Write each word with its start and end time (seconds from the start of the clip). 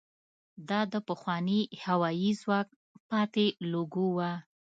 دا 0.69 0.81
د 0.93 0.95
پخواني 1.09 1.61
هوايي 1.85 2.31
ځواک 2.41 2.67
پاتې 3.09 3.45
لوګو 3.71 4.07
وه. 4.17 4.31